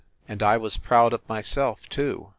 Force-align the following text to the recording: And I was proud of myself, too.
And 0.27 0.41
I 0.41 0.57
was 0.57 0.77
proud 0.77 1.13
of 1.13 1.21
myself, 1.29 1.87
too. 1.87 2.29